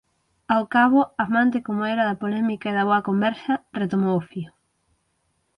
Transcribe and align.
Ao 0.53 0.63
cabo, 0.75 0.99
amante 1.25 1.57
como 1.67 1.81
era 1.93 2.07
da 2.09 2.19
polémica 2.23 2.67
e 2.69 2.75
da 2.77 2.87
boa 2.89 3.05
conversa, 3.09 3.53
retomou 3.81 4.15
o 4.17 4.25
fío. 4.29 4.51